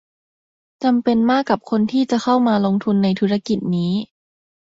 [0.83, 3.91] จำเป็นมากกับคนที่จะเข้ามาลงทุนในธุรกิจนี้